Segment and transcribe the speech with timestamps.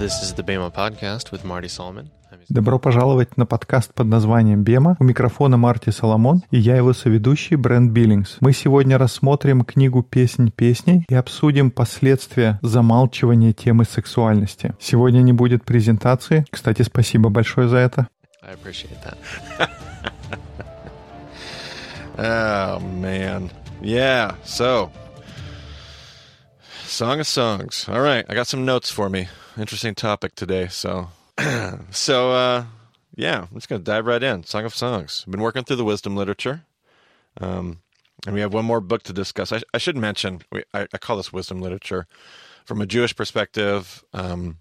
[0.00, 2.08] This is the Bema podcast with Marty Solomon.
[2.48, 4.96] Добро пожаловать на подкаст под названием «Бема».
[4.98, 8.38] У микрофона Марти Соломон и я его соведущий Брент Биллингс.
[8.40, 14.72] Мы сегодня рассмотрим книгу «Песнь песней» и обсудим последствия замалчивания темы сексуальности.
[14.80, 16.46] Сегодня не будет презентации.
[16.50, 18.08] Кстати, спасибо большое за это.
[18.42, 19.18] I appreciate that.
[22.80, 23.50] oh, man.
[23.82, 24.90] Yeah, so.
[26.86, 27.86] Song of Songs.
[27.86, 29.28] All right, I got some notes for me.
[29.57, 31.09] Interesting topic today, so.
[31.91, 32.65] so, uh,
[33.15, 34.43] yeah, I'm just going to dive right in.
[34.43, 35.23] Song of Songs.
[35.25, 36.63] I've been working through the wisdom literature.
[37.39, 37.79] Um,
[38.25, 39.51] and we have one more book to discuss.
[39.51, 42.07] I, I should mention, we, I, I, call this wisdom literature.
[42.65, 44.57] From a Jewish perspective, um,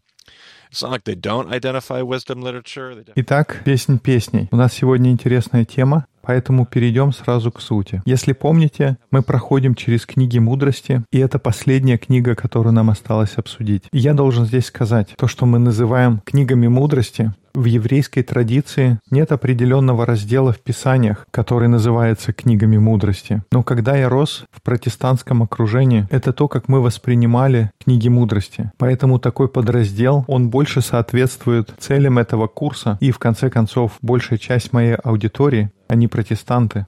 [0.71, 3.05] it's not like they don't identify wisdom literature.
[3.17, 4.49] Итак, песнь песней.
[4.51, 8.04] У нас сегодня интересная тема, поэтому перейдем сразу к сути.
[8.06, 13.86] Если помните, мы проходим через книги мудрости, и это последняя книга, которую нам осталось обсудить.
[13.92, 19.32] И я должен здесь сказать, то, что мы называем книгами мудрости, в еврейской традиции нет
[19.32, 23.42] определенного раздела в Писаниях, который называется книгами мудрости.
[23.52, 28.72] Но когда я рос в протестантском окружении, это то, как мы воспринимали книги мудрости.
[28.78, 33.00] Поэтому такой подраздел, он больше соответствует целям этого курса.
[33.02, 36.86] И в конце концов, большая часть моей аудитории, они протестанты.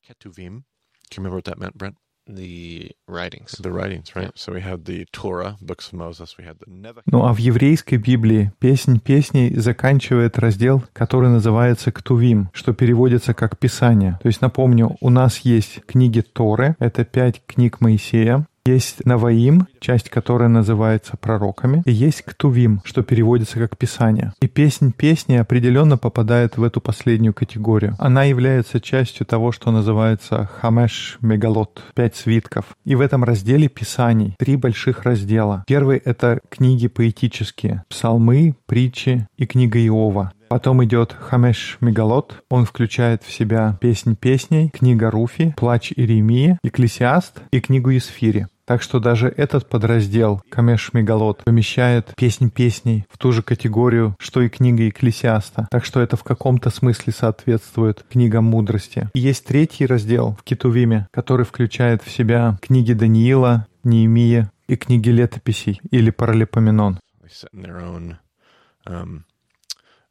[2.28, 3.52] the writings.
[3.60, 4.32] The writings, right?
[4.36, 7.02] So we had the Torah, books of Moses, we had the.
[7.06, 13.58] Ну а в еврейской Библии песнь песней заканчивает раздел, который называется Ктувим, что переводится как
[13.58, 14.20] Писание.
[14.22, 20.10] То есть напомню, у нас есть книги Торы, это пять книг Моисея, есть Наваим, часть
[20.10, 24.34] которой называется пророками, и есть Ктувим, что переводится как Писание.
[24.42, 27.96] И песнь песни определенно попадает в эту последнюю категорию.
[27.98, 32.66] Она является частью того, что называется Хамеш Мегалот, пять свитков.
[32.86, 35.64] И в этом разделе Писаний три больших раздела.
[35.68, 40.34] Первый— это книги поэтические, псалмы, притчи и книга Иова.
[40.52, 42.44] Потом идет Хамеш Мегалот.
[42.50, 48.48] Он включает в себя песнь песней, книга Руфи, плач Иеремии, Экклесиаст и книгу Исфири.
[48.66, 54.42] Так что даже этот подраздел Камеш Мегалот помещает песнь песней в ту же категорию, что
[54.42, 55.70] и книга Екклесиаста.
[55.72, 59.10] Так что это в каком-то смысле соответствует книгам мудрости.
[59.14, 65.12] И есть третий раздел в Китувиме, который включает в себя книги Даниила, Неемия и книги
[65.12, 67.00] летописей или Паралипоменон.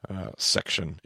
[0.09, 0.97] Uh, section.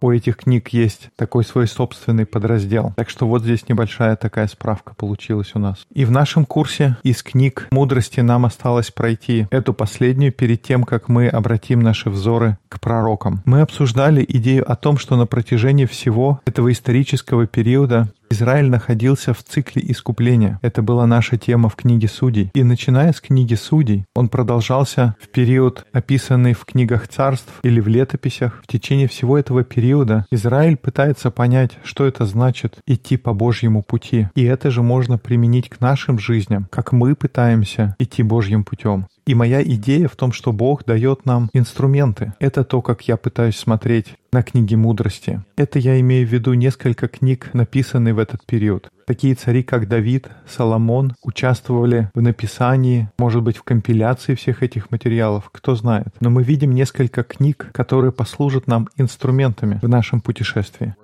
[0.00, 2.92] У этих книг есть такой свой собственный подраздел.
[2.96, 5.86] Так что вот здесь небольшая такая справка получилась у нас.
[5.92, 11.08] И в нашем курсе из книг мудрости нам осталось пройти эту последнюю перед тем, как
[11.08, 13.42] мы обратим наши взоры к пророкам.
[13.44, 19.42] Мы обсуждали идею о том, что на протяжении всего этого исторического периода Израиль находился в
[19.42, 20.60] цикле искупления.
[20.62, 22.50] Это была наша тема в книге Судей.
[22.54, 27.88] И начиная с книги Судей, он продолжался в период, описанный в книгах царств или в
[27.88, 28.62] летописях.
[28.62, 34.28] В течение всего этого периода Израиль пытается понять, что это значит идти по Божьему пути.
[34.36, 39.06] И это же можно применить к нашим жизням, как мы пытаемся идти Божьим путем.
[39.26, 42.32] И моя идея в том, что Бог дает нам инструменты.
[42.38, 45.42] Это то, как я пытаюсь смотреть на книги мудрости.
[45.56, 48.88] Это я имею в виду несколько книг, написанных в этот период.
[49.06, 55.50] Такие цари, как Давид, Соломон, участвовали в написании, может быть, в компиляции всех этих материалов,
[55.52, 56.08] кто знает.
[56.20, 60.94] Но мы видим несколько книг, которые послужат нам инструментами в нашем путешествии.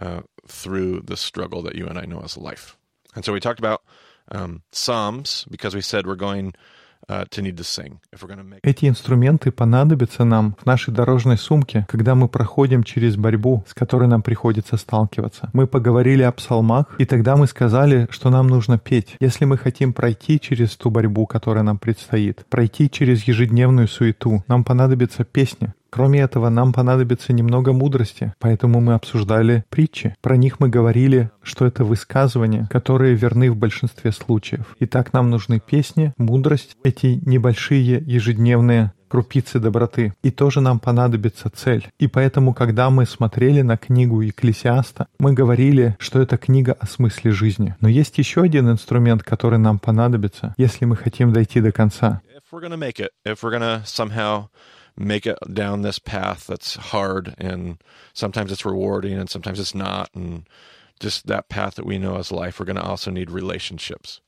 [0.00, 2.76] Uh, through the struggle that you and I know as life.
[3.14, 3.82] And so we talked about
[4.30, 6.54] um, Psalms because we said we're going
[7.08, 7.24] uh,
[8.62, 14.08] Эти инструменты понадобятся нам в нашей дорожной сумке, когда мы проходим через борьбу, с которой
[14.08, 15.50] нам приходится сталкиваться.
[15.52, 19.16] Мы поговорили о псалмах, и тогда мы сказали, что нам нужно петь.
[19.20, 24.64] Если мы хотим пройти через ту борьбу, которая нам предстоит, пройти через ежедневную суету, нам
[24.64, 25.74] понадобится песня.
[25.94, 30.16] Кроме этого, нам понадобится немного мудрости, поэтому мы обсуждали притчи.
[30.20, 34.74] Про них мы говорили, что это высказывания, которые верны в большинстве случаев.
[34.80, 40.14] Итак, нам нужны песни, мудрость, эти небольшие ежедневные крупицы доброты.
[40.24, 41.86] И тоже нам понадобится цель.
[42.00, 47.30] И поэтому, когда мы смотрели на книгу Екклесиаста, мы говорили, что это книга о смысле
[47.30, 47.76] жизни.
[47.80, 52.20] Но есть еще один инструмент, который нам понадобится, если мы хотим дойти до конца
[52.76, 53.10] make it
[54.98, 57.78] down this path that's hard and
[58.12, 60.44] sometimes it's rewarding and sometimes it's not and
[61.00, 64.20] just that path that we know as life we're going to also need relationships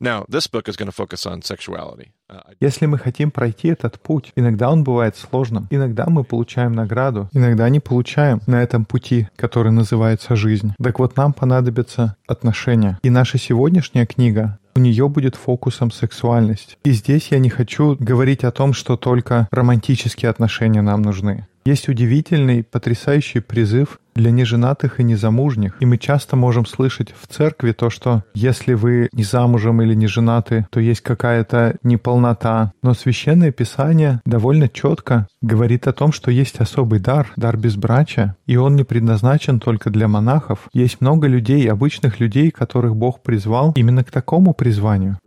[0.00, 2.12] Now, this book is going to focus on sexuality.
[2.28, 7.28] Uh, Если мы хотим пройти этот путь, иногда он бывает сложным, иногда мы получаем награду,
[7.32, 10.74] иногда не получаем на этом пути, который называется жизнь.
[10.82, 12.98] Так вот, нам понадобятся отношения.
[13.02, 16.78] И наша сегодняшняя книга у нее будет фокусом сексуальность.
[16.84, 21.46] И здесь я не хочу говорить о том, что только романтические отношения нам нужны.
[21.64, 25.76] Есть удивительный, потрясающий призыв для неженатых и незамужних.
[25.80, 30.06] И мы часто можем слышать в церкви то, что если вы не замужем или не
[30.06, 32.72] женаты, то есть какая-то неполнота.
[32.82, 38.56] Но Священное Писание довольно четко говорит о том, что есть особый дар, дар безбрачия, и
[38.56, 40.68] он не предназначен только для монахов.
[40.72, 45.18] Есть много людей, обычных людей, которых Бог призвал именно к такому призванию.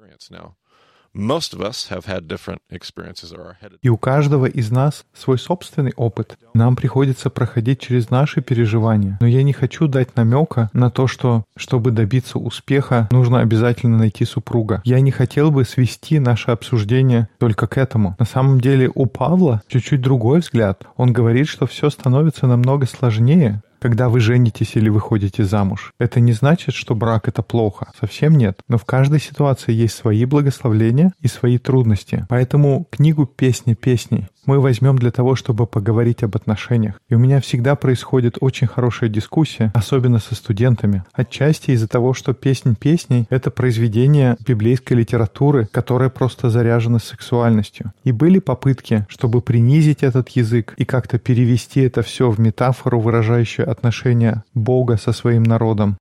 [3.81, 6.37] И у каждого из нас свой собственный опыт.
[6.53, 9.17] Нам приходится проходить через наши переживания.
[9.21, 14.25] Но я не хочу дать намека на то, что, чтобы добиться успеха, нужно обязательно найти
[14.25, 14.81] супруга.
[14.85, 18.15] Я не хотел бы свести наше обсуждение только к этому.
[18.19, 20.83] На самом деле у Павла чуть-чуть другой взгляд.
[20.95, 25.93] Он говорит, что все становится намного сложнее, когда вы женитесь или выходите замуж.
[25.99, 27.91] Это не значит, что брак— это плохо.
[27.99, 28.61] Совсем нет.
[28.67, 32.25] Но в каждой ситуации есть свои благословления и свои трудности.
[32.29, 36.99] Поэтому книгу «Песня песней» мы возьмем для того, чтобы поговорить об отношениях.
[37.09, 41.03] И у меня всегда происходит очень хорошая дискуссия, особенно со студентами.
[41.13, 47.93] Отчасти из-за того, что «Песнь песней»— это произведение библейской литературы, которое просто заряжено сексуальностью.
[48.03, 53.69] И были попытки, чтобы принизить этот язык и как-то перевести это все в метафору, выражающую
[53.69, 55.97] отношения Бога со своим народом.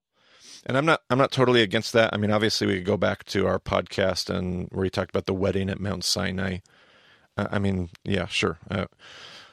[0.69, 2.11] And I'm not I'm not totally against that.
[2.13, 5.25] I mean, obviously we could go back to our podcast and where we talked about
[5.25, 6.59] the wedding at Mount Sinai.
[7.51, 8.59] I mean, yeah, sure.
[8.71, 8.87] Uh,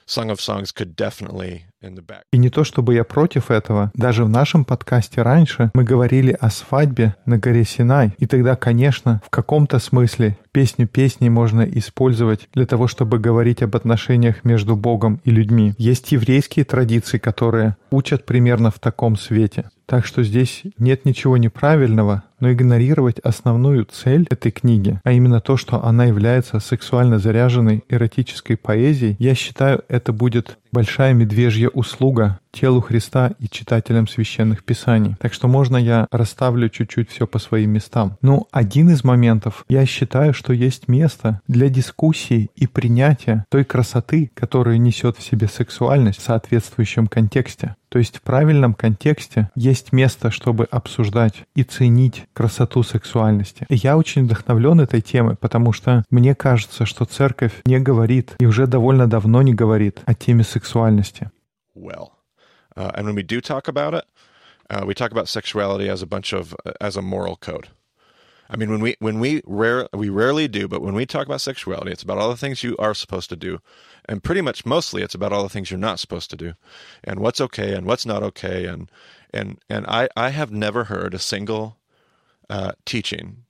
[0.08, 2.24] Song of Songs could definitely in the back.
[2.32, 3.92] И не то чтобы я против этого.
[3.96, 8.14] Даже в нашем подкасте раньше мы говорили о свадьбе на горе Синай.
[8.20, 13.76] И тогда, конечно, в каком-то смысле песню песней можно использовать для того, чтобы говорить об
[13.76, 15.74] отношениях между Богом и людьми.
[15.78, 19.70] Есть еврейские традиции, которые учат примерно в таком свете.
[19.86, 25.58] Так что здесь нет ничего неправильного, но игнорировать основную цель этой книги, а именно то,
[25.58, 32.82] что она является сексуально заряженной эротической поэзией, я считаю, это будет большая медвежья услуга телу
[32.82, 35.16] Христа и читателям священных писаний.
[35.20, 38.18] Так что можно я расставлю чуть-чуть все по своим местам.
[38.22, 44.32] Ну, один из моментов, я считаю, что есть место для дискуссии и принятия той красоты,
[44.34, 47.76] которую несет в себе сексуальность в соответствующем контексте.
[47.90, 53.66] То есть в правильном контексте есть место, чтобы обсуждать и ценить красоту сексуальности.
[53.70, 58.46] И я очень вдохновлен этой темой, потому что мне кажется, что церковь не говорит и
[58.46, 61.32] уже довольно давно не говорит о теме сексуальности.
[61.76, 62.15] Well.
[62.76, 64.06] Uh, and when we do talk about it,
[64.70, 67.70] uh, we talk about sexuality as a bunch of as a moral code.
[68.50, 71.42] I mean, when we when we rare we rarely do, but when we talk about
[71.42, 73.60] sexuality, it's about all the things you are supposed to do,
[74.06, 76.54] and pretty much mostly it's about all the things you're not supposed to do,
[77.04, 78.92] and what's okay and what's not okay, and
[79.34, 81.78] and and I I have never heard a single
[82.50, 83.45] uh, teaching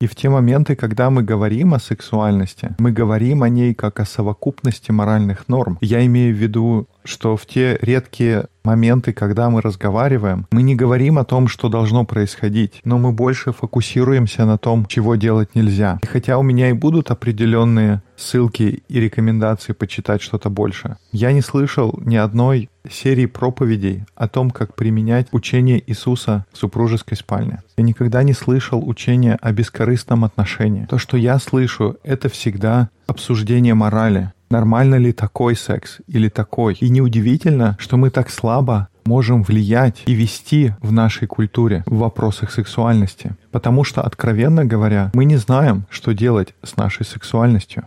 [0.00, 4.04] И в те моменты, когда мы говорим о сексуальности, мы говорим о ней как о
[4.04, 5.78] совокупности моральных норм.
[5.80, 11.18] Я имею в виду, что в те редкие моменты, когда мы разговариваем, мы не говорим
[11.18, 15.98] о том, что должно происходить, но мы больше фокусируемся на том, чего делать нельзя.
[16.02, 21.42] И хотя у меня и будут определенные ссылки и рекомендации почитать что-то больше, я не
[21.42, 27.62] слышал ни одной серии проповедей о том, как применять учение Иисуса в супружеской спальне.
[27.76, 30.86] Я никогда не слышал учения о бескорыстном отношении.
[30.86, 36.76] То, что я слышу, это всегда обсуждение морали, нормально ли такой секс или такой.
[36.80, 42.52] И неудивительно, что мы так слабо можем влиять и вести в нашей культуре в вопросах
[42.52, 43.34] сексуальности.
[43.50, 47.86] Потому что, откровенно говоря, мы не знаем, что делать с нашей сексуальностью.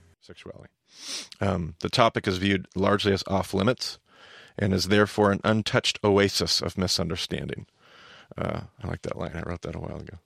[1.41, 3.99] Um, the topic is viewed largely as off limits
[4.57, 7.65] and is therefore an untouched oasis of misunderstanding.
[8.37, 9.33] Uh, I like that line.
[9.35, 10.19] I wrote that a while ago.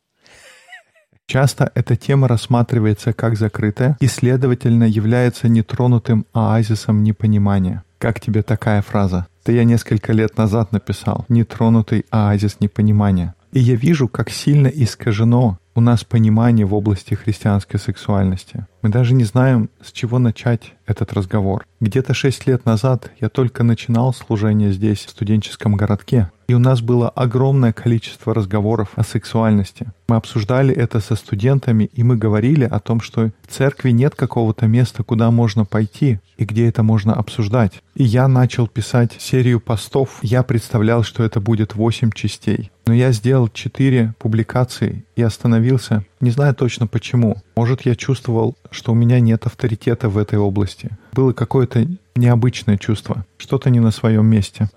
[1.27, 7.83] Часто эта тема рассматривается как закрытая и, следовательно, является нетронутым оазисом непонимания.
[7.99, 9.27] Как тебе такая фраза?
[9.43, 11.25] Это я несколько лет назад написал.
[11.29, 13.35] Нетронутый оазис непонимания.
[13.51, 18.67] И я вижу, как сильно искажено у нас понимание в области христианской сексуальности.
[18.81, 21.65] Мы даже не знаем, с чего начать этот разговор.
[21.79, 26.29] Где-то шесть лет назад я только начинал служение здесь, в студенческом городке.
[26.47, 29.85] И у нас было огромное количество разговоров о сексуальности.
[30.07, 34.65] Мы обсуждали это со студентами, и мы говорили о том, что в церкви нет какого-то
[34.65, 37.83] места, куда можно пойти и где это можно обсуждать.
[37.93, 40.17] И я начал писать серию постов.
[40.23, 42.71] Я представлял, что это будет восемь частей.
[42.87, 47.37] Но я сделал четыре публикации и остановился, не знаю точно почему.
[47.55, 50.89] Может, я чувствовал, что у меня нет авторитета в этой области.
[51.13, 51.85] Было какое-то
[52.15, 54.69] необычное чувство, что-то не на своем месте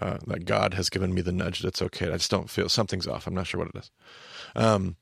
[0.00, 2.08] uh, that God has given me the nudge that's okay.
[2.10, 3.26] I just don't feel something's off.
[3.26, 3.90] I'm not sure what it is.
[4.54, 4.96] Um,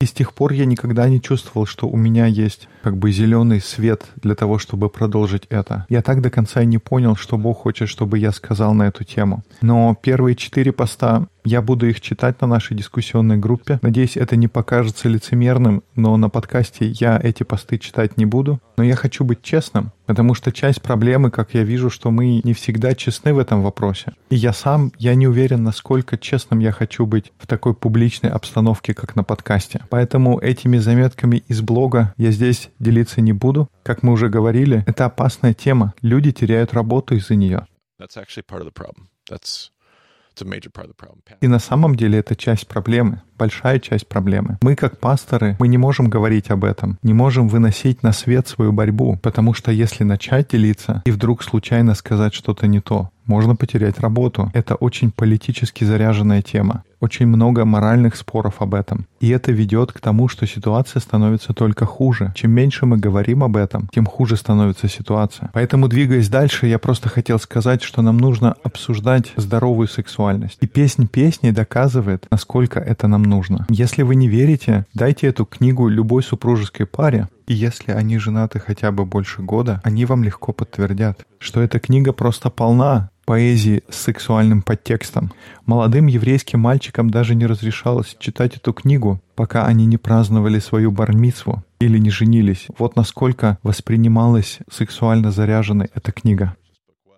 [0.00, 3.60] И с тех пор я никогда не чувствовал, что у меня есть как бы зеленый
[3.60, 5.86] свет для того, чтобы продолжить это.
[5.88, 9.04] Я так до конца и не понял, что Бог хочет, чтобы я сказал на эту
[9.04, 9.42] тему.
[9.60, 13.78] Но первые четыре поста я буду их читать на нашей дискуссионной группе.
[13.80, 18.60] Надеюсь, это не покажется лицемерным, но на подкасте я эти посты читать не буду.
[18.76, 22.52] Но я хочу быть честным, потому что часть проблемы, как я вижу, что мы не
[22.52, 24.12] всегда честны в этом вопросе.
[24.28, 28.92] И я сам, я не уверен, насколько честным я хочу быть в такой публичной обстановке,
[28.92, 29.82] как на подкасте.
[29.88, 33.68] Поэтому этими заметками из блога я здесь делиться не буду.
[33.84, 35.94] Как мы уже говорили, это опасная тема.
[36.02, 37.66] Люди теряют работу из-за нее.
[38.00, 39.08] That's actually part of the problem.
[39.30, 39.70] That's
[41.40, 44.58] И на самом деле это часть проблемы, большая часть проблемы.
[44.62, 48.72] Мы как пасторы, мы не можем говорить об этом, не можем выносить на свет свою
[48.72, 53.98] борьбу, потому что если начать делиться и вдруг случайно сказать что-то не то, можно потерять
[54.00, 54.50] работу.
[54.54, 56.82] Это очень политически заряженная тема.
[57.00, 59.06] Очень много моральных споров об этом.
[59.20, 62.32] И это ведет к тому, что ситуация становится только хуже.
[62.34, 65.50] Чем меньше мы говорим об этом, тем хуже становится ситуация.
[65.52, 70.56] Поэтому, двигаясь дальше, я просто хотел сказать, что нам нужно обсуждать здоровую сексуальность.
[70.62, 73.66] И песнь песни доказывает, насколько это нам нужно.
[73.68, 78.90] Если вы не верите, дайте эту книгу любой супружеской паре, и если они женаты хотя
[78.90, 84.62] бы больше года, они вам легко подтвердят, что эта книга просто полна поэзии с сексуальным
[84.62, 85.32] подтекстом.
[85.66, 91.62] Молодым еврейским мальчикам даже не разрешалось читать эту книгу, пока они не праздновали свою бармицву
[91.80, 92.68] или не женились.
[92.78, 96.56] Вот насколько воспринималась сексуально заряженной эта книга.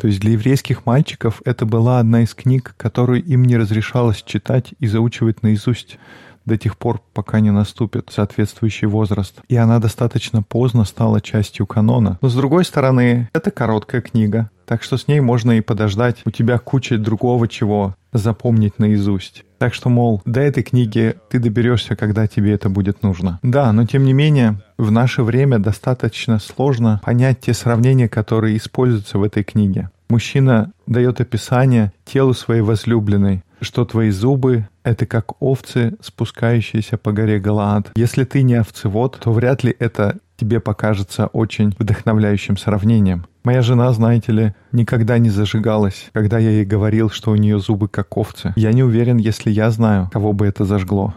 [0.00, 4.75] То есть для еврейских мальчиков это была одна из книг, которую им не разрешалось читать
[4.79, 5.99] и заучивать наизусть
[6.47, 9.41] до тех пор, пока не наступит соответствующий возраст.
[9.49, 12.19] И она достаточно поздно стала частью канона.
[12.23, 16.19] Но с другой стороны, это короткая книга, так что с ней можно и подождать.
[16.27, 19.45] У тебя куча другого чего запомнить наизусть.
[19.57, 23.41] Так что, мол, до этой книги ты доберешься, когда тебе это будет нужно.
[23.43, 29.19] Да, но тем не менее, в наше время достаточно сложно понять те сравнения, которые используются
[29.19, 29.91] в этой книге.
[30.11, 37.39] Мужчина дает описание телу своей возлюбленной, что твои зубы— это как овцы, спускающиеся по горе
[37.41, 37.91] Галаад.
[37.97, 43.27] Если ты не овцевод, то вряд ли это тебе покажется очень вдохновляющим сравнением.
[43.49, 47.88] Моя жена, знаете ли, никогда не зажигалась, когда я ей говорил, что у нее зубы
[47.88, 48.52] как овцы.
[48.57, 51.14] Я не уверен, если я знаю, кого бы это зажгло.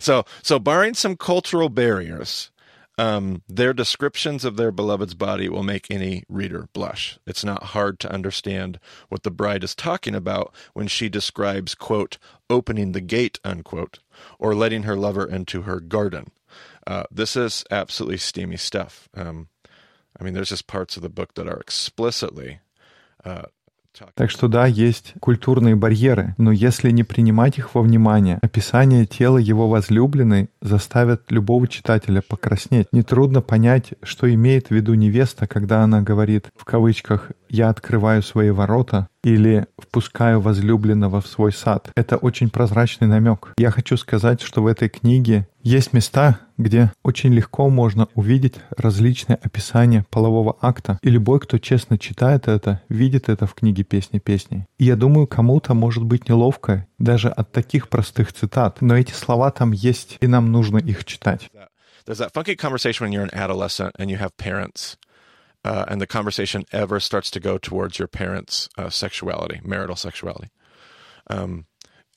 [0.00, 2.50] so, so barring some cultural barriers,
[2.96, 7.18] um, their descriptions of their beloved's body will make any reader blush.
[7.26, 12.16] It's not hard to understand what the bride is talking about when she describes, quote,
[12.48, 13.98] opening the gate, unquote,
[14.38, 16.30] or letting her lover into her garden.
[16.86, 19.08] Uh, this is absolutely steamy stuff.
[19.14, 19.48] Um,
[20.18, 22.60] I mean, there's just parts of the book that are explicitly
[23.24, 23.46] uh,
[24.16, 29.38] Так что да, есть культурные барьеры, но если не принимать их во внимание, описание тела
[29.38, 32.88] его возлюбленной заставит любого читателя покраснеть.
[32.90, 38.50] Нетрудно понять, что имеет в виду невеста, когда она говорит в кавычках «я открываю свои
[38.50, 41.88] ворота», или «впускаю возлюбленного в свой сад».
[41.94, 43.54] Это очень прозрачный намек.
[43.56, 49.36] Я хочу сказать, что в этой книге есть места, где очень легко можно увидеть различные
[49.36, 54.66] описания полового акта, и любой, кто честно читает это, видит это в книге «Песни песней».
[54.78, 59.52] И я думаю, кому-то может быть неловко даже от таких простых цитат, но эти слова
[59.52, 61.48] там есть, и нам нужно их читать.
[62.06, 64.98] There's that funky conversation when you're an adolescent and you have parents
[65.64, 70.50] uh, and the conversation ever starts to go towards your parents' uh, sexuality, marital sexuality.
[71.28, 71.66] Um,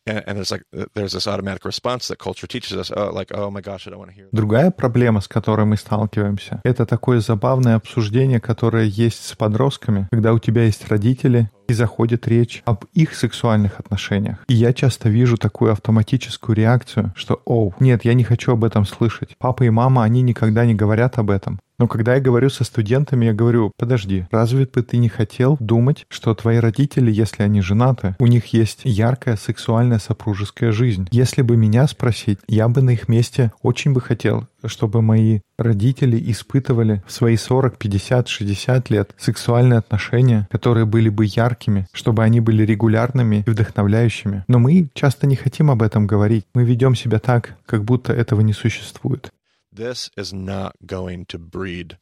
[0.07, 0.63] and, and there's like
[0.93, 3.99] there's this automatic response that culture teaches us, oh, like, oh my gosh, I don't
[3.99, 4.29] want to hear.
[4.31, 10.33] Другая проблема, с которой мы сталкиваемся, это такое забавное обсуждение, которое есть с подростками, когда
[10.33, 14.43] у тебя есть родители, и заходит речь об их сексуальных отношениях.
[14.47, 18.85] И я часто вижу такую автоматическую реакцию, что «Оу, нет, я не хочу об этом
[18.85, 19.35] слышать».
[19.37, 21.59] Папа и мама, они никогда не говорят об этом.
[21.79, 26.05] Но когда я говорю со студентами, я говорю, подожди, разве бы ты не хотел думать,
[26.09, 31.07] что твои родители, если они женаты, у них есть яркая сексуальная сопружеская жизнь?
[31.11, 36.19] Если бы меня спросить, я бы на их месте очень бы хотел, чтобы мои родители
[36.31, 42.39] испытывали в свои 40, 50, 60 лет сексуальные отношения, которые были бы яркими, чтобы они
[42.39, 44.43] были регулярными и вдохновляющими.
[44.47, 46.45] Но мы часто не хотим об этом говорить.
[46.55, 49.31] Мы ведем себя так, как будто этого не существует.
[49.77, 51.97] This is not going to breed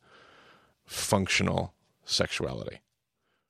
[0.87, 1.71] functional
[2.05, 2.79] sexuality.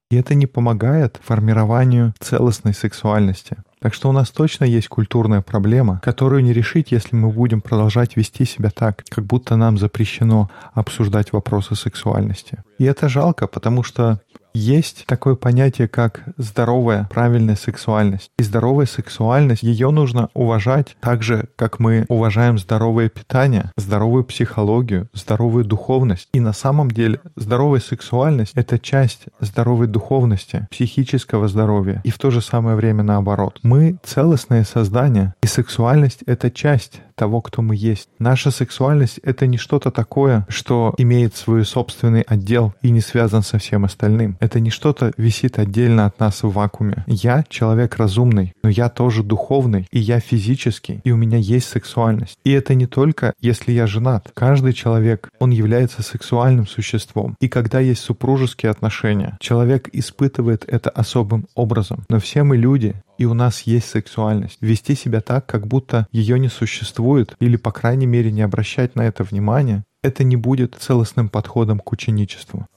[0.09, 3.57] И это не помогает формированию целостной сексуальности.
[3.79, 8.17] Так что у нас точно есть культурная проблема, которую не решить, если мы будем продолжать
[8.17, 12.63] вести себя так, как будто нам запрещено обсуждать вопросы сексуальности.
[12.79, 14.21] И это жалко, потому что
[14.55, 18.31] есть такое понятие, как здоровая, правильная сексуальность.
[18.39, 25.07] И здоровая сексуальность, ее нужно уважать так же, как мы уважаем здоровое питание, здоровую психологию,
[25.13, 26.29] здоровую духовность.
[26.33, 32.01] И на самом деле здоровая сексуальность— это часть здоровой духовности, психического здоровья.
[32.03, 33.59] И в то же самое время наоборот.
[33.63, 38.09] Мы целостное создание, и сексуальность— это часть того, кто мы есть.
[38.19, 43.57] Наша сексуальность— это не что-то такое, что имеет свой собственный отдел и не связан со
[43.57, 44.37] всем остальным.
[44.39, 47.03] Это не что-то висит отдельно от нас в вакууме.
[47.07, 52.35] Я человек разумный, но я тоже духовный, и я физический, и у меня есть сексуальность.
[52.43, 54.31] И это не только, если я женат.
[54.33, 57.35] Каждый человек, он является сексуальным существом.
[57.39, 62.05] И когда есть супружеские отношения, человек испытывает это особым образом.
[62.09, 64.57] Но все мы люди, и у нас есть сексуальность.
[64.61, 69.01] Вести себя так, как будто ее не существует, или, по крайней мере, не обращать на
[69.01, 72.67] это внимания, это не будет целостным подходом к ученичеству.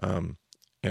[0.00, 0.36] Um,
[0.82, 0.88] uh,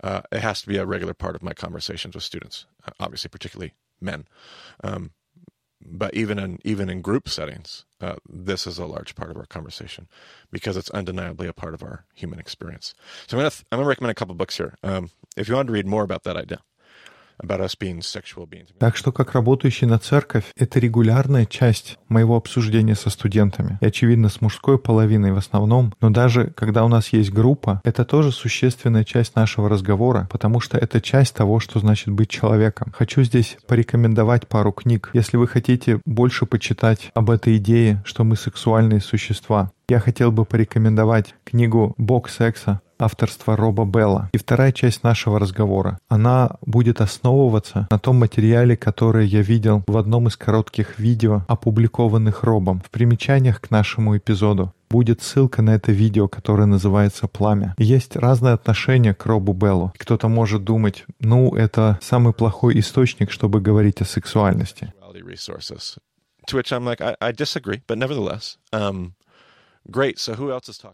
[0.00, 3.30] uh, it has to be a regular part of my conversations with students, uh, obviously,
[3.30, 4.26] particularly men.
[4.84, 5.10] Um,
[5.90, 9.46] but even in even in group settings, uh, this is a large part of our
[9.46, 10.08] conversation
[10.50, 12.94] because it's undeniably a part of our human experience.
[13.26, 14.76] So I'm gonna th- I'm gonna recommend a couple books here.
[14.82, 16.60] Um, if you want to read more about that idea,
[18.78, 23.78] Так что, как работающий на церковь, это регулярная часть моего обсуждения со студентами.
[23.80, 25.94] И, очевидно, с мужской половиной в основном.
[26.00, 30.78] Но даже когда у нас есть группа, это тоже существенная часть нашего разговора, потому что
[30.78, 32.92] это часть того, что значит быть человеком.
[32.94, 35.10] Хочу здесь порекомендовать пару книг.
[35.12, 40.44] Если вы хотите больше почитать об этой идее, что мы сексуальные существа, я хотел бы
[40.44, 44.30] порекомендовать книгу «Бог секса» авторства Роба Белла.
[44.32, 49.96] И вторая часть нашего разговора, она будет основываться на том материале, который я видел в
[49.96, 52.80] одном из коротких видео, опубликованных Робом.
[52.84, 57.74] В примечаниях к нашему эпизоду будет ссылка на это видео, которое называется «Пламя».
[57.78, 59.92] Есть разные отношения к Робу Беллу.
[59.98, 64.92] Кто-то может думать, ну, это самый плохой источник, чтобы говорить о сексуальности.
[66.48, 69.12] To which I'm like, I, I disagree, but nevertheless, um,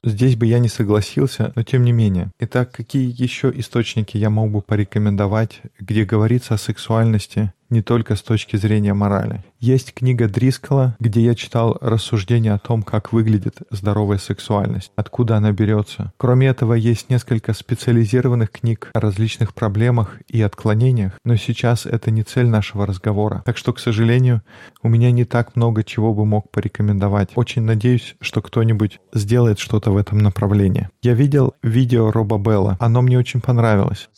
[0.05, 2.31] Здесь бы я не согласился, но тем не менее.
[2.38, 8.23] Итак, какие еще источники я мог бы порекомендовать, где говорится о сексуальности не только с
[8.23, 9.45] точки зрения морали.
[9.59, 15.51] Есть книга Дрискала, где я читал рассуждения о том, как выглядит здоровая сексуальность, откуда она
[15.51, 16.13] берется.
[16.17, 22.23] Кроме этого, есть несколько специализированных книг о различных проблемах и отклонениях, но сейчас это не
[22.23, 23.43] цель нашего разговора.
[23.45, 24.43] Так что, к сожалению,
[24.83, 27.31] у меня не так много чего бы мог порекомендовать.
[27.35, 30.91] Очень надеюсь, что кто-нибудь сделает что-то в этом направлении.
[31.03, 32.77] Я видел видео Роба Белла.
[32.79, 34.09] Оно мне очень понравилось.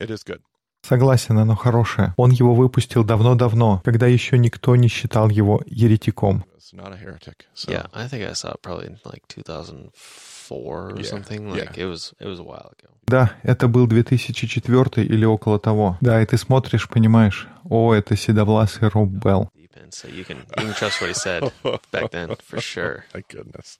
[0.00, 0.40] It is good.
[0.82, 2.12] Согласен, оно хорошее.
[2.16, 6.44] Он его выпустил давно-давно, когда еще никто не считал его еретиком.
[6.74, 11.50] Yeah, I think I saw it probably in like 2004 or something.
[11.50, 12.88] Like it was, it was a while ago.
[13.06, 15.98] Да, это был 2004 или около того.
[16.00, 19.50] Да, и ты смотришь, понимаешь, о, это седовласый Роб Белл.
[19.90, 21.52] So you can, you can trust what he said
[21.90, 23.04] back then, for sure.
[23.12, 23.78] My goodness.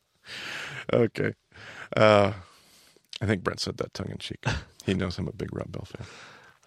[0.92, 1.32] Okay.
[1.96, 2.32] Uh,
[3.22, 4.44] I think Brent said that tongue in cheek.
[4.84, 6.06] He knows I'm a big Rob Bell fan.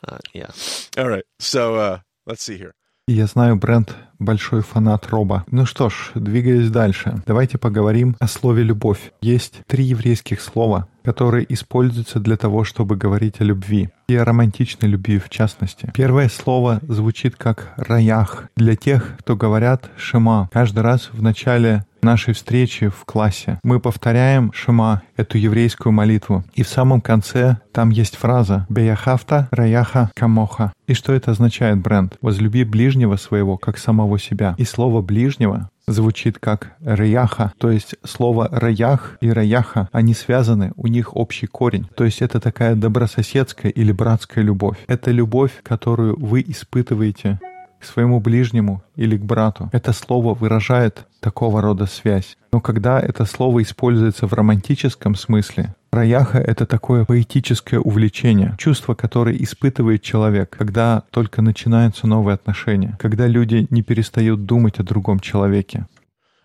[0.06, 0.50] Uh, yeah.
[0.96, 1.24] All right.
[1.38, 2.72] So uh, let's see here.
[3.06, 5.45] Я знаю, Брент большой фанат Роба.
[5.51, 9.11] Ну что ж, двигаясь дальше, давайте поговорим о слове «любовь».
[9.21, 13.89] Есть три еврейских слова, которые используются для того, чтобы говорить о любви.
[14.07, 15.91] И о романтичной любви в частности.
[15.95, 20.49] Первое слово звучит как «раях» для тех, кто говорят «шема».
[20.51, 26.43] Каждый раз в начале нашей встречи в классе мы повторяем Шема, эту еврейскую молитву.
[26.53, 30.71] И в самом конце там есть фраза «Беяхавта раяха камоха».
[30.85, 32.17] И что это означает, Брент?
[32.21, 34.55] «Возлюби ближнего своего, как самого себя».
[34.57, 40.87] И слово «ближнего» звучит как «раяха», то есть слово «раях» и «раяха», они связаны, у
[40.87, 41.87] них общий корень.
[41.95, 44.77] То есть это такая добрососедская или братская любовь.
[44.87, 47.39] Это любовь, которую вы испытываете
[47.85, 49.69] к своему ближнему или к брату.
[49.71, 52.37] Это слово выражает такого рода связь.
[52.51, 59.35] Но когда это слово используется в романтическом смысле, Раяха— это такое поэтическое увлечение, чувство, которое
[59.37, 65.85] испытывает человек, когда только начинаются новые отношения, когда люди не перестают думать о другом человеке.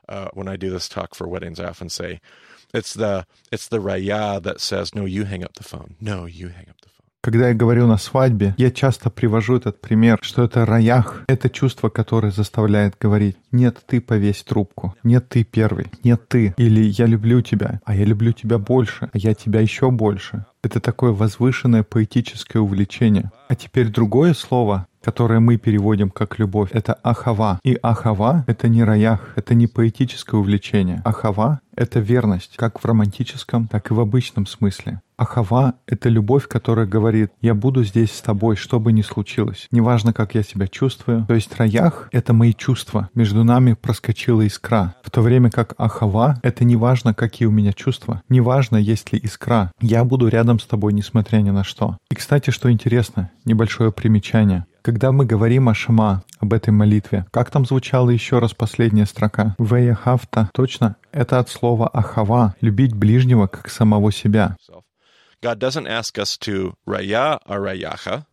[0.08, 2.20] Uh, when I do this talk for weddings, I often say,
[2.74, 5.64] it's the, it's the raya that says, no, you hang up the.
[7.22, 11.90] Когда я говорю на свадьбе, я часто привожу этот пример, что это раях, это чувство,
[11.90, 17.42] которое заставляет говорить «нет, ты повесь трубку», «нет, ты первый», «нет, ты», или «я люблю
[17.42, 20.46] тебя», «а я люблю тебя больше», «а я тебя еще больше».
[20.62, 23.30] Это такое возвышенное поэтическое увлечение.
[23.48, 27.60] А теперь другое слово, которое мы переводим как любовь, это ахава.
[27.64, 31.02] И ахава— это не раях, это не поэтическое увлечение.
[31.04, 35.00] Ахава— это верность, как в романтическом, так и в обычном смысле.
[35.16, 39.68] Ахава— это любовь, которая говорит, я буду здесь с тобой, что бы ни случилось.
[39.70, 41.26] Неважно, как я себя чувствую.
[41.26, 43.10] То есть раях— это мои чувства.
[43.14, 44.94] Между нами проскочила искра.
[45.02, 48.22] В то время как ахава— это неважно, какие у меня чувства.
[48.30, 49.72] Неважно, есть ли искра.
[49.80, 51.98] Я буду рядом с тобой, несмотря ни на что.
[52.10, 54.64] И, кстати, что интересно, небольшое примечание.
[54.82, 59.54] Когда мы говорим о Шама, об этой молитве, как там звучала еще раз последняя строка?
[59.58, 60.50] Веяхавта.
[60.54, 64.56] Точно, это от слова ахава, любить ближнего как самого себя.
[65.42, 68.24] God doesn't ask us to raya arayacha,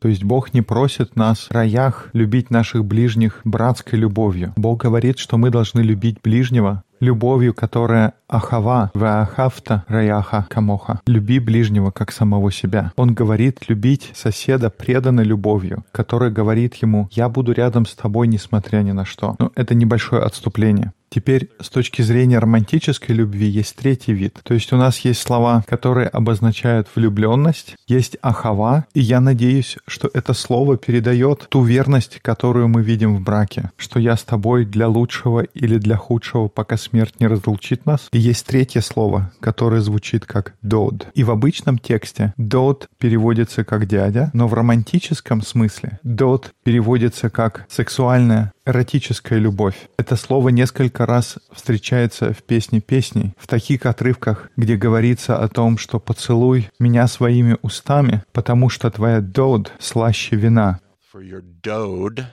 [0.00, 4.52] то есть Бог не просит нас, раях, любить наших ближних братской любовью.
[4.56, 11.00] Бог говорит, что мы должны любить ближнего любовью, которая ахава, ваахавта, раяха, камоха.
[11.06, 12.92] Люби ближнего, как самого себя.
[12.96, 18.78] Он говорит любить соседа преданной любовью, которая говорит ему, я буду рядом с тобой, несмотря
[18.78, 19.36] ни на что.
[19.38, 20.92] Но это небольшое отступление.
[21.08, 24.40] Теперь с точки зрения романтической любви есть третий вид.
[24.42, 30.10] То есть у нас есть слова, которые обозначают влюбленность, есть ахава, и я надеюсь, что
[30.12, 34.88] это слово передает ту верность, которую мы видим в браке, что я с тобой для
[34.88, 38.08] лучшего или для худшего, пока смерть не разлучит нас.
[38.12, 41.08] И есть третье слово, которое звучит как «дод».
[41.14, 47.66] И в обычном тексте «дод» переводится как «дядя», но в романтическом смысле «дод» переводится как
[47.68, 49.88] «сексуальная эротическая любовь.
[49.96, 55.78] Это слово несколько раз встречается в песне песней, в таких отрывках, где говорится о том,
[55.78, 60.80] что поцелуй меня своими устами, потому что твоя дод слаще вина.
[61.12, 62.26] For your dode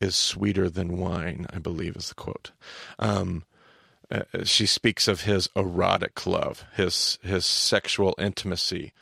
[0.00, 2.50] is sweeter than wine, I believe is the quote.
[2.98, 3.44] Um,
[4.44, 8.92] she speaks of his erotic love, his, his sexual intimacy,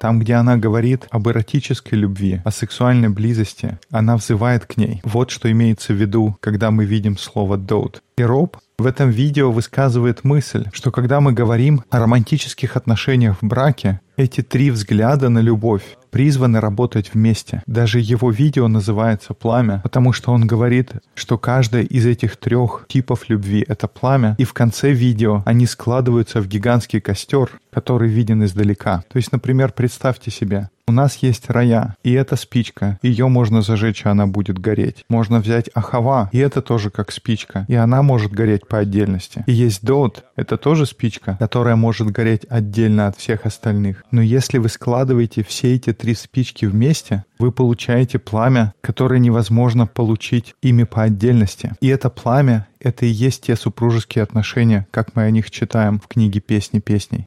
[0.00, 5.00] там, где она говорит об эротической любви, о сексуальной близости, она взывает к ней.
[5.04, 8.00] Вот что имеется в виду, когда мы видим слово «dote».
[8.16, 13.46] И Роб в этом видео высказывает мысль, что когда мы говорим о романтических отношениях в
[13.46, 17.64] браке, эти три взгляда на любовь призваны работать вместе.
[17.66, 23.28] Даже его видео называется «Пламя», потому что он говорит, что каждая из этих трех типов
[23.28, 29.02] любви— это пламя, и в конце видео они складываются в гигантский костер, который виден издалека.
[29.12, 32.98] То есть, например, представьте себе, у нас есть рая, и это спичка.
[33.02, 35.04] Ее можно зажечь, и она будет гореть.
[35.08, 39.44] Можно взять ахава, и это тоже как спичка, и она может гореть по отдельности.
[39.46, 44.04] И есть дот, это тоже спичка, которая может гореть отдельно от всех остальных.
[44.10, 50.54] Но если вы складываете все эти три спички вместе, вы получаете пламя, которое невозможно получить
[50.60, 51.72] ими по отдельности.
[51.80, 56.08] И это пламя— это и есть те супружеские отношения, как мы о них читаем в
[56.08, 57.26] книге «Песни песней».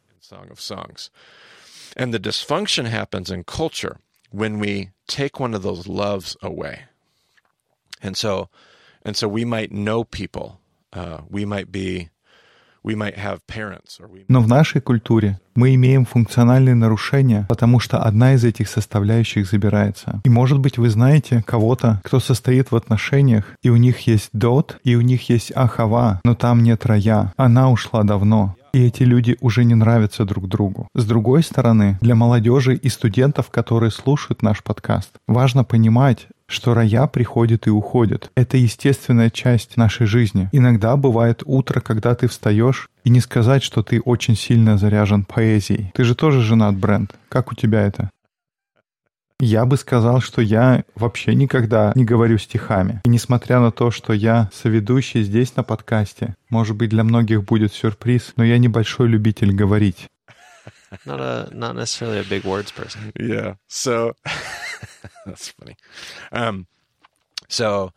[1.98, 3.98] And the dysfunction happens in culture
[4.30, 6.84] when we take one of those loves away.
[8.04, 8.50] And so,
[9.04, 10.60] and so we might know people,
[10.94, 12.10] uh, we might be
[14.30, 20.22] Но в нашей культуре мы имеем функциональные нарушения, потому что одна из этих составляющих забирается.
[20.24, 24.78] И может быть вы знаете кого-то, кто состоит в отношениях, и у них есть дот,
[24.84, 27.34] и у них есть ахава, но там нет рая.
[27.36, 30.88] Она ушла давно и эти люди уже не нравятся друг другу.
[30.94, 37.08] С другой стороны, для молодежи и студентов, которые слушают наш подкаст, важно понимать, что рая
[37.08, 38.32] приходит и уходит.
[38.36, 40.50] Это естественная часть нашей жизни.
[40.52, 45.92] Иногда бывает утро, когда ты встаешь, и не сказать, что ты очень сильно заряжен поэзией.
[45.96, 47.16] Ты же тоже женат, Брент.
[47.30, 48.12] Как у тебя это?
[49.40, 53.02] Я бы сказал, что я вообще никогда не говорю стихами.
[53.06, 57.72] И несмотря на то, что я соведущий здесь на подкасте, может быть, для многих будет
[57.72, 60.10] сюрприз, но я небольшой любитель говорить.
[61.06, 63.12] Not a not necessarily a big words person.
[63.14, 63.58] Yeah.
[63.68, 64.14] So
[65.26, 65.76] that's funny.
[66.32, 66.66] Um,
[67.48, 67.92] so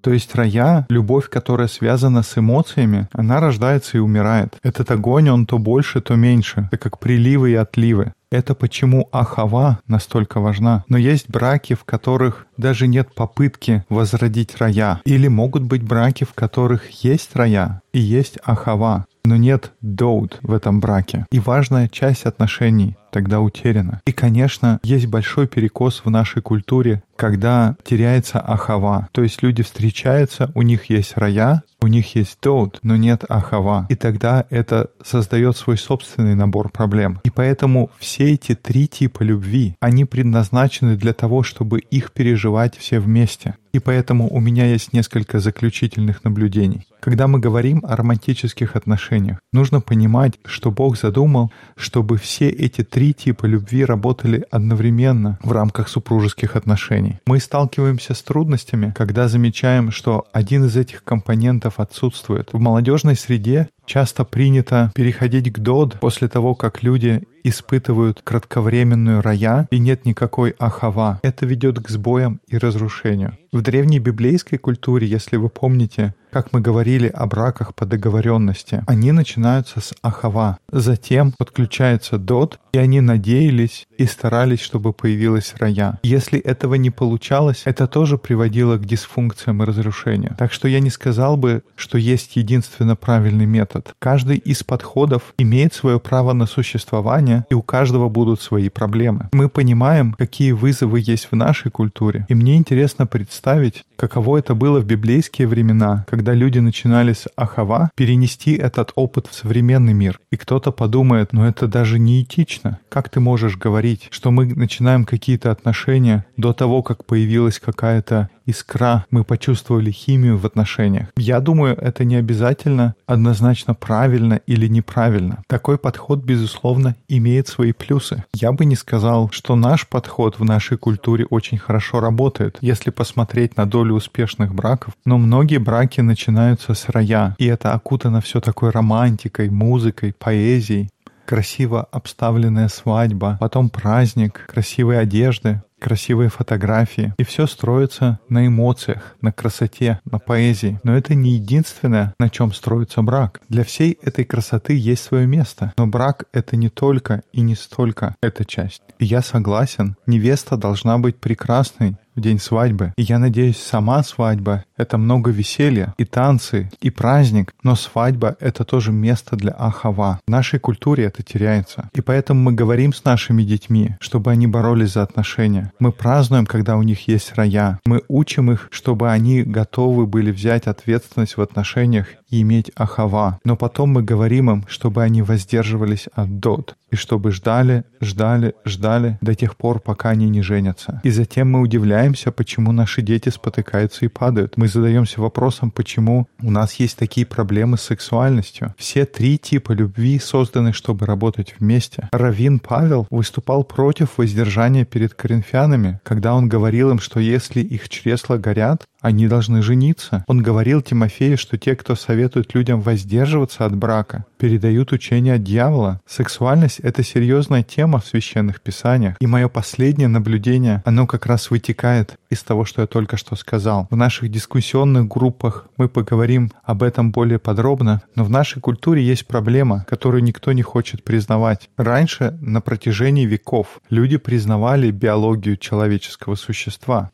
[0.00, 4.56] то есть рая, любовь, которая связана с эмоциями, она рождается и умирает.
[4.62, 6.68] Этот огонь, он то больше, то меньше.
[6.70, 8.12] Это как приливы и отливы.
[8.30, 10.84] Это почему Ахава настолько важна.
[10.88, 15.00] Но есть браки, в которых даже нет попытки возродить рая.
[15.04, 20.52] Или могут быть браки, в которых есть рая и есть Ахава, но нет доут в
[20.52, 21.26] этом браке.
[21.30, 24.00] И важная часть отношений тогда утеряно.
[24.06, 29.08] И, конечно, есть большой перекос в нашей культуре, когда теряется ахава.
[29.12, 33.86] То есть люди встречаются, у них есть рая, у них есть тот, но нет ахава.
[33.88, 37.20] И тогда это создает свой собственный набор проблем.
[37.24, 42.98] И поэтому все эти три типа любви, они предназначены для того, чтобы их переживать все
[42.98, 43.54] вместе.
[43.72, 46.86] И поэтому у меня есть несколько заключительных наблюдений.
[47.00, 52.97] Когда мы говорим о романтических отношениях, нужно понимать, что Бог задумал, чтобы все эти три
[53.12, 57.18] типа любви работали одновременно в рамках супружеских отношений.
[57.26, 62.52] Мы сталкиваемся с трудностями, когда замечаем, что один из этих компонентов отсутствует.
[62.52, 69.66] В молодежной среде часто принято переходить к дод после того, как люди испытывают кратковременную рая
[69.70, 71.20] и нет никакой ахава.
[71.22, 73.36] Это ведет к сбоям и разрушению.
[73.50, 79.12] В древней библейской культуре, если вы помните, как мы говорили о браках по договоренности, они
[79.12, 80.58] начинаются с ахава.
[80.70, 85.98] Затем подключается дот, и они надеялись и старались, чтобы появилась рая.
[86.02, 90.36] Если этого не получалось, это тоже приводило к дисфункциям и разрушению.
[90.38, 93.77] Так что я не сказал бы, что есть единственно правильный метод.
[93.98, 99.28] Каждый из подходов имеет свое право на существование, и у каждого будут свои проблемы.
[99.32, 104.80] Мы понимаем, какие вызовы есть в нашей культуре, и мне интересно представить, каково это было
[104.80, 110.20] в библейские времена, когда люди начинали с Ахава перенести этот опыт в современный мир.
[110.30, 112.78] И кто-то подумает, ну это даже не этично.
[112.88, 119.04] Как ты можешь говорить, что мы начинаем какие-то отношения до того, как появилась какая-то искра,
[119.10, 121.08] мы почувствовали химию в отношениях.
[121.16, 125.42] Я думаю, это не обязательно однозначно правильно или неправильно.
[125.46, 128.24] Такой подход, безусловно, имеет свои плюсы.
[128.34, 133.56] Я бы не сказал, что наш подход в нашей культуре очень хорошо работает, если посмотреть
[133.56, 134.94] на долю успешных браков.
[135.04, 140.88] Но многие браки начинаются с рая, и это окутано все такой романтикой, музыкой, поэзией
[141.28, 147.14] красиво обставленная свадьба, потом праздник, красивые одежды, красивые фотографии.
[147.18, 150.80] И все строится на эмоциях, на красоте, на поэзии.
[150.82, 153.40] Но это не единственное, на чем строится брак.
[153.48, 155.72] Для всей этой красоты есть свое место.
[155.76, 158.82] Но брак— это не только и не столько эта часть.
[158.98, 162.92] И я согласен, невеста должна быть прекрасной, в день свадьбы.
[162.96, 168.64] И я надеюсь, сама свадьба— это много веселья, и танцы, и праздник, но свадьба— это
[168.64, 170.20] тоже место для ахава.
[170.26, 171.90] В нашей культуре это теряется.
[171.94, 175.72] И поэтому мы говорим с нашими детьми, чтобы они боролись за отношения.
[175.78, 177.80] Мы празднуем, когда у них есть рая.
[177.84, 183.40] Мы учим их, чтобы они готовы были взять ответственность в отношениях и иметь ахава.
[183.44, 189.18] Но потом мы говорим им, чтобы они воздерживались от дот, и чтобы ждали, ждали, ждали
[189.20, 191.00] до тех пор, пока они не женятся.
[191.04, 194.56] И затем мы удивляемся, почему наши дети спотыкаются и падают.
[194.56, 198.74] Мы задаемся вопросом, почему у нас есть такие проблемы с сексуальностью.
[198.78, 202.08] Все три типа любви созданы, чтобы работать вместе.
[202.12, 208.38] Равин Павел выступал против воздержания перед коринфянами, когда он говорил им, что если их чресла
[208.38, 210.24] горят, они должны жениться.
[210.26, 216.00] Он говорил Тимофею, что те, кто советует людям воздерживаться от брака, передают учение от дьявола.
[216.06, 219.16] Сексуальность— это серьезная тема в священных писаниях.
[219.20, 223.86] И мое последнее наблюдение, оно как раз вытекает из того, что я только что сказал.
[223.90, 229.26] В наших дискуссионных группах мы поговорим об этом более подробно, но в нашей культуре есть
[229.26, 231.68] проблема, которую никто не хочет признавать.
[231.76, 237.10] Раньше, на протяжении веков, люди признавали биологию человеческого существа.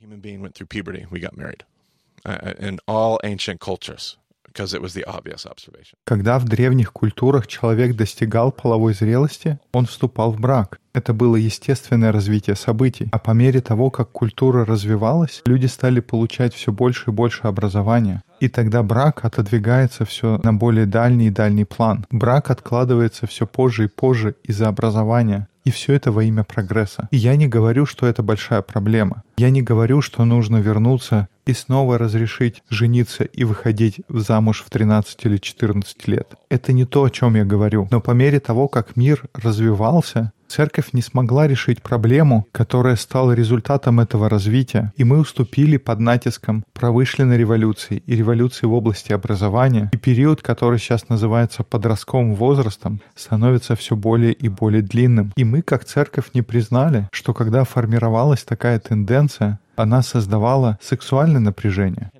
[6.05, 10.79] Когда в древних культурах человек достигал половой зрелости, он вступал в брак.
[10.93, 13.09] Это было естественное развитие событий.
[13.11, 18.23] А по мере того, как культура развивалась, люди стали получать все больше и больше образования.
[18.39, 22.07] И тогда брак отодвигается все на более дальний и дальний план.
[22.11, 25.49] Брак откладывается все позже и позже из-за образования.
[25.65, 27.09] И все это во имя прогресса.
[27.11, 29.23] И я не говорю, что это большая проблема.
[29.39, 35.25] Я не говорю, что нужно вернуться и снова разрешить жениться и выходить замуж в 13
[35.25, 36.35] или 14 лет.
[36.51, 37.89] Это не то, о чем я говорю.
[37.91, 43.99] Но по мере того, как мир развивался, Церковь не смогла решить проблему, которая стала результатом
[43.99, 49.97] этого развития, и мы уступили под натиском промышленной революции и революции в области образования, и
[49.97, 55.33] период, который сейчас называется подростковым возрастом, становится все более и более длинным.
[55.37, 62.13] И мы, как церковь, не признали, что когда формировалась такая тенденция, она создавала сексуальное напряжение.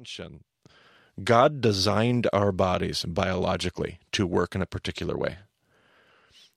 [1.17, 5.37] God designed our bodies biologically to work in a particular way.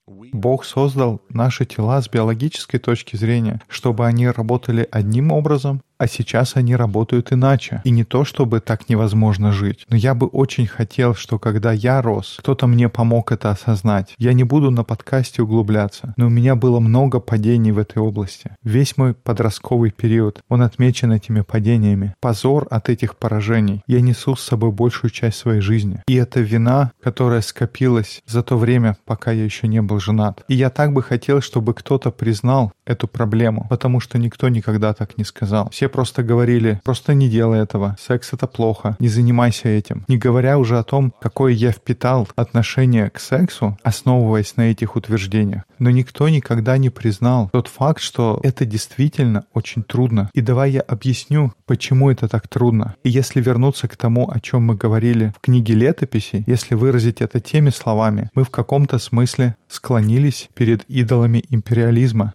[0.07, 6.55] Бог создал наши тела с биологической точки зрения, чтобы они работали одним образом а сейчас
[6.55, 7.81] они работают иначе.
[7.83, 12.01] И не то, чтобы так невозможно жить, но я бы очень хотел, что когда я
[12.01, 14.13] рос, кто-то мне помог это осознать.
[14.17, 18.51] Я не буду на подкасте углубляться, но у меня было много падений в этой области.
[18.63, 22.15] Весь мой подростковый период, он отмечен этими падениями.
[22.19, 23.81] Позор от этих поражений.
[23.87, 26.01] Я несу с собой большую часть своей жизни.
[26.07, 30.43] И это вина, которая скопилась за то время, пока я еще не был женат.
[30.47, 35.17] И я так бы хотел, чтобы кто-то признал эту проблему, потому что никто никогда так
[35.17, 35.69] не сказал.
[35.71, 40.05] Все просто говорили, просто не делай этого, секс это плохо, не занимайся этим.
[40.07, 45.63] Не говоря уже о том, какое я впитал отношение к сексу, основываясь на этих утверждениях.
[45.79, 50.29] Но никто никогда не признал тот факт, что это действительно очень трудно.
[50.33, 52.95] И давай я объясню, почему это так трудно.
[53.03, 57.39] И если вернуться к тому, о чем мы говорили в книге летописи, если выразить это
[57.39, 62.33] теми словами, мы в каком-то смысле склонились перед идолами империализма.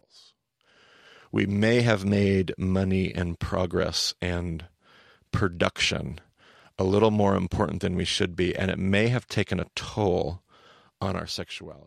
[1.33, 4.67] We may have made money and progress and
[5.33, 6.21] production
[6.79, 10.42] a little more important than we should be, and it may have taken a toll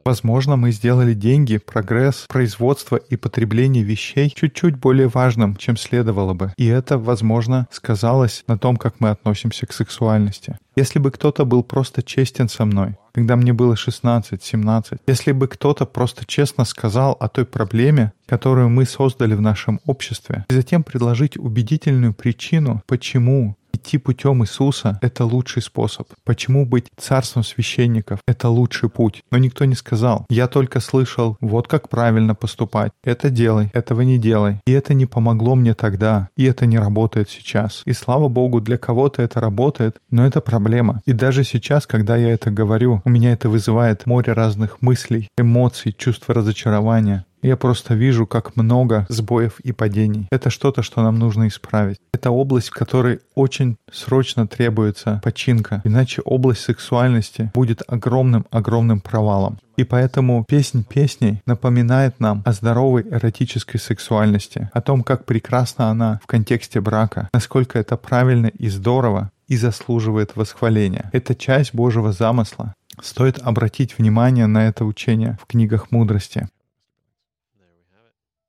[0.06, 6.54] Возможно, мы сделали деньги, прогресс, производство и потребление вещей чуть-чуть более важным, чем следовало бы.
[6.58, 10.58] И это, возможно, сказалось на том, как мы относимся к сексуальности.
[10.76, 15.86] Если бы кто-то был просто честен со мной, когда мне было 16-17, если бы кто-то
[15.86, 21.38] просто честно сказал о той проблеме, которую мы создали в нашем обществе, и затем предложить
[21.38, 26.08] убедительную причину, почему идти путем Иисуса— это лучший способ.
[26.24, 29.24] Почему быть царством священников— это лучший путь?
[29.32, 30.26] Но никто не сказал.
[30.30, 32.92] Я только слышал, вот как правильно поступать.
[33.04, 34.60] Это делай, этого не делай.
[34.66, 37.84] И это не помогло мне тогда, и это не работает сейчас.
[37.86, 41.02] И слава Богу, для кого-то это работает, но это проблема.
[41.06, 45.94] И даже сейчас, когда я это говорю, у меня это вызывает море разных мыслей, эмоций,
[45.98, 47.26] чувства разочарования.
[47.42, 50.28] Я просто вижу, как много сбоев и падений.
[50.32, 52.00] Это что-то, что нам нужно исправить.
[52.12, 55.82] Это область, в которой очень срочно требуется починка.
[55.84, 59.60] Иначе область сексуальности будет огромным-огромным провалом.
[59.78, 66.20] И поэтому песнь песней напоминает нам о здоровой эротической сексуальности, о том, как прекрасна она
[66.24, 71.10] в контексте брака, насколько это правильно и здорово, и заслуживает восхваления.
[71.14, 72.74] Это часть Божьего замысла.
[73.02, 76.48] Стоит обратить внимание на это учение в книгах мудрости.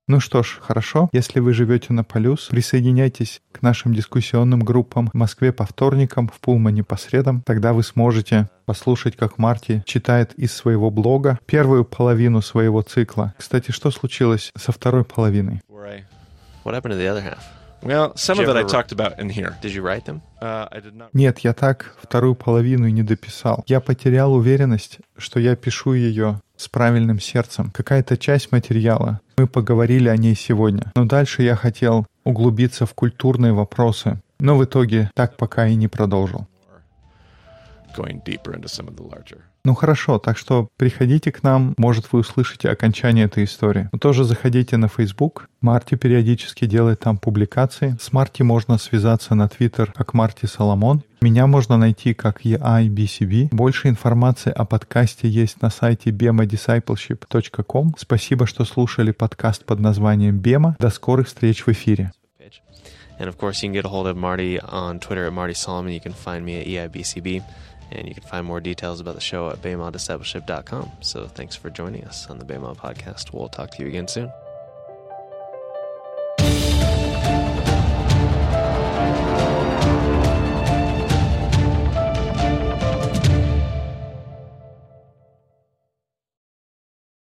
[0.09, 1.09] Ну что ж, хорошо.
[1.13, 6.39] Если вы живете на Полюс, присоединяйтесь к нашим дискуссионным группам в Москве по вторникам, в
[6.39, 7.43] Пулмане по средам.
[7.45, 13.35] Тогда вы сможете послушать, как Марти читает из своего блога первую половину своего цикла.
[13.37, 15.61] Кстати, что случилось со второй половиной?
[16.65, 17.39] What happened to the other half?
[17.83, 19.55] Well, some of it I talked about in here.
[19.61, 20.21] Did you write them?
[20.41, 21.11] Uh, I did not.
[21.13, 23.65] Нет, я так вторую половину и не дописал.
[23.67, 27.71] Я потерял уверенность, что я пишу ее с правильным сердцем.
[27.71, 29.21] Какая-то часть материала.
[29.37, 30.93] Мы поговорили о ней сегодня.
[30.95, 34.21] Но дальше я хотел углубиться в культурные вопросы.
[34.39, 36.47] Но в итоге так пока и не продолжил.
[39.65, 43.89] Ну хорошо, так что приходите к нам, может вы услышите окончание этой истории.
[43.91, 45.49] Но тоже заходите на Facebook.
[45.61, 47.97] Марти периодически делает там публикации.
[48.01, 51.03] С Марти можно связаться на Twitter как Марти Соломон.
[51.27, 53.49] Меня можно найти как EIBCB.
[53.51, 57.97] Больше информации о подкасте есть на сайте bemadiscipleship.com.
[57.99, 60.77] Спасибо, что слушали подкаст под названием «Бема».
[60.79, 62.13] До скорых встреч в эфире.
[63.19, 65.93] And of course, you can get a hold of Marty on Twitter at Marty Solomon.
[65.93, 67.43] You can find me at EIBCB.
[67.91, 70.93] And you can find more details about the show at BayModDiscipleship.com.
[71.01, 73.33] So thanks for joining us on the Baymod podcast.
[73.33, 74.31] We'll talk to you again soon.